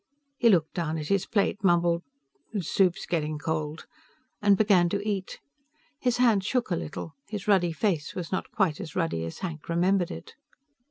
He 0.39 0.49
looked 0.49 0.73
down 0.73 0.97
at 0.97 1.09
his 1.09 1.27
plate, 1.27 1.63
mumbled, 1.63 2.01
"Soup's 2.59 3.05
getting 3.05 3.37
cold," 3.37 3.85
and 4.41 4.57
began 4.57 4.89
to 4.89 5.07
eat. 5.07 5.39
His 5.99 6.17
hand 6.17 6.43
shook 6.43 6.71
a 6.71 6.75
little; 6.75 7.13
his 7.27 7.47
ruddy 7.47 7.71
face 7.71 8.15
was 8.15 8.31
not 8.31 8.49
quite 8.49 8.81
as 8.81 8.95
ruddy 8.95 9.23
as 9.25 9.37
Hank 9.45 9.69
remembered 9.69 10.09
it. 10.09 10.33